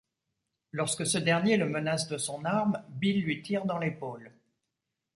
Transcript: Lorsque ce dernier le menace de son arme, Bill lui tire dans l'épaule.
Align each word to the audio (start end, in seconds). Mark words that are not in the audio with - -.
Lorsque 0.71 1.05
ce 1.05 1.19
dernier 1.19 1.57
le 1.57 1.69
menace 1.69 2.07
de 2.07 2.17
son 2.17 2.43
arme, 2.43 2.81
Bill 2.89 3.23
lui 3.23 3.43
tire 3.43 3.65
dans 3.65 3.77
l'épaule. 3.77 4.31